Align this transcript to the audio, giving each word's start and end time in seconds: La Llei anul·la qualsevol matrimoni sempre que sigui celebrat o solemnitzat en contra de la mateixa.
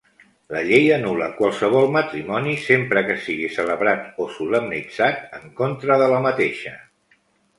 La 0.53 0.61
Llei 0.67 0.85
anul·la 0.93 1.25
qualsevol 1.41 1.91
matrimoni 1.95 2.55
sempre 2.69 3.03
que 3.09 3.17
sigui 3.27 3.51
celebrat 3.59 4.09
o 4.25 4.27
solemnitzat 4.39 5.39
en 5.41 5.45
contra 5.63 5.99
de 6.05 6.11
la 6.15 6.23
mateixa. 6.27 6.73